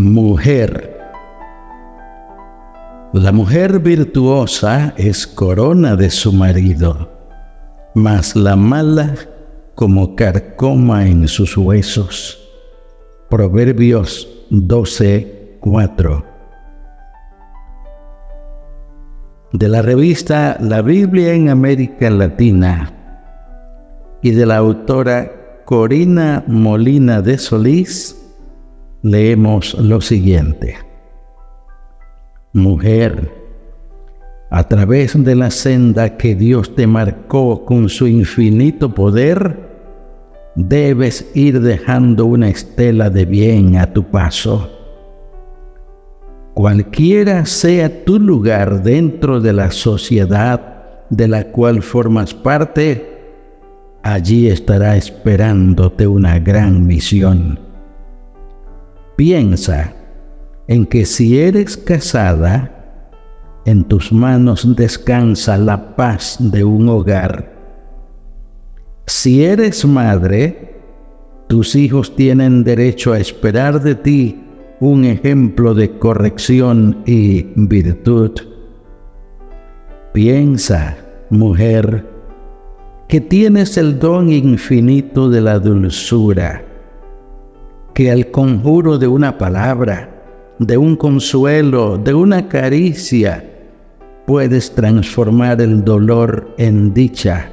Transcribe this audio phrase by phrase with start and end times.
[0.00, 0.98] Mujer.
[3.12, 7.10] La mujer virtuosa es corona de su marido,
[7.94, 9.14] mas la mala
[9.74, 12.38] como carcoma en sus huesos.
[13.28, 16.24] Proverbios 12, 4.
[19.52, 22.90] De la revista La Biblia en América Latina
[24.22, 28.16] y de la autora Corina Molina de Solís,
[29.02, 30.76] leemos lo siguiente.
[32.52, 33.30] Mujer,
[34.50, 39.70] a través de la senda que Dios te marcó con su infinito poder,
[40.56, 44.68] debes ir dejando una estela de bien a tu paso.
[46.54, 53.18] Cualquiera sea tu lugar dentro de la sociedad de la cual formas parte,
[54.02, 57.69] allí estará esperándote una gran misión.
[59.20, 59.92] Piensa
[60.66, 63.12] en que si eres casada,
[63.66, 67.52] en tus manos descansa la paz de un hogar.
[69.06, 70.74] Si eres madre,
[71.48, 74.42] tus hijos tienen derecho a esperar de ti
[74.80, 78.30] un ejemplo de corrección y virtud.
[80.14, 80.96] Piensa,
[81.28, 82.06] mujer,
[83.06, 86.69] que tienes el don infinito de la dulzura
[87.94, 90.08] que al conjuro de una palabra,
[90.58, 93.44] de un consuelo, de una caricia,
[94.26, 97.50] puedes transformar el dolor en dicha,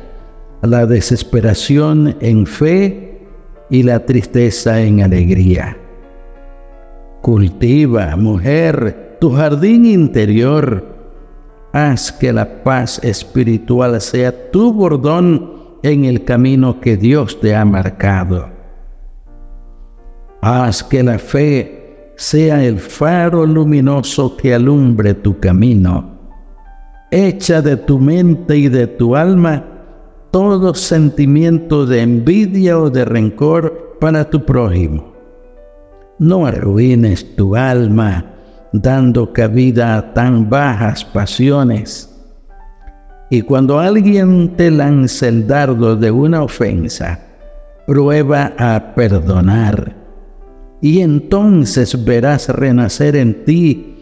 [0.61, 3.27] la desesperación en fe
[3.69, 5.77] y la tristeza en alegría.
[7.21, 10.85] Cultiva, mujer, tu jardín interior.
[11.73, 17.65] Haz que la paz espiritual sea tu bordón en el camino que Dios te ha
[17.65, 18.56] marcado.
[20.49, 26.19] Haz que la fe sea el faro luminoso que alumbre tu camino.
[27.11, 29.61] Echa de tu mente y de tu alma
[30.31, 35.11] todo sentimiento de envidia o de rencor para tu prójimo.
[36.17, 38.23] No arruines tu alma
[38.71, 42.09] dando cabida a tan bajas pasiones.
[43.29, 47.19] Y cuando alguien te lance el dardo de una ofensa,
[47.85, 50.06] prueba a perdonar
[50.81, 53.95] y entonces verás renacer en ti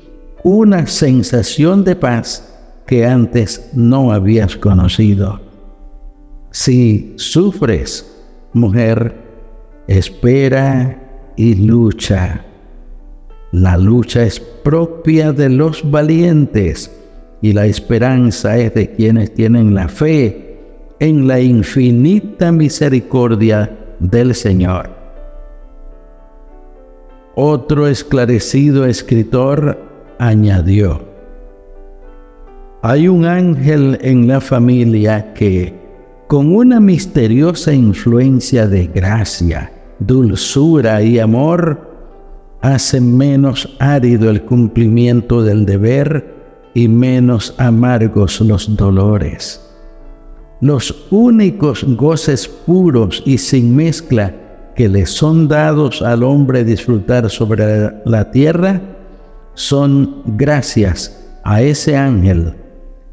[0.43, 2.53] una sensación de paz
[2.85, 5.41] que antes no habías conocido.
[6.51, 9.15] Si sufres, mujer,
[9.87, 12.45] espera y lucha.
[13.51, 16.91] La lucha es propia de los valientes
[17.41, 20.59] y la esperanza es de quienes tienen la fe
[20.99, 24.94] en la infinita misericordia del Señor.
[27.37, 29.77] Otro esclarecido escritor
[30.19, 31.01] añadió,
[32.81, 35.73] hay un ángel en la familia que,
[36.27, 41.95] con una misteriosa influencia de gracia, dulzura y amor,
[42.61, 46.35] hace menos árido el cumplimiento del deber
[46.73, 49.61] y menos amargos los dolores.
[50.61, 54.33] Los únicos goces puros y sin mezcla
[54.75, 58.81] que le son dados al hombre disfrutar sobre la tierra
[59.53, 62.53] son gracias a ese ángel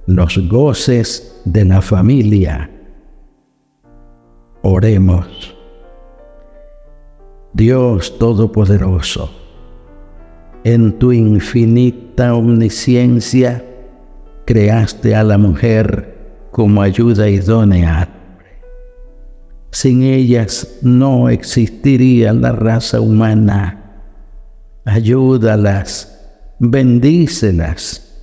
[0.07, 2.69] los goces de la familia.
[4.63, 5.57] Oremos.
[7.53, 9.31] Dios Todopoderoso,
[10.65, 13.65] en tu infinita omnisciencia
[14.47, 18.22] creaste a la mujer como ayuda idónea
[19.73, 23.79] sin ellas no existiría la raza humana.
[24.85, 26.21] Ayúdalas,
[26.59, 28.23] bendícelas,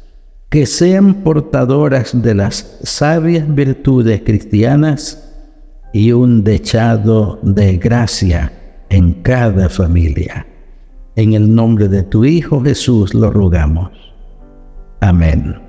[0.49, 5.33] que sean portadoras de las sabias virtudes cristianas
[5.91, 8.51] y un dechado de gracia
[8.89, 10.45] en cada familia.
[11.15, 13.91] En el nombre de tu Hijo Jesús lo rogamos.
[15.01, 15.68] Amén.